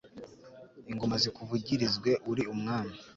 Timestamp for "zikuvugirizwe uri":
1.23-2.43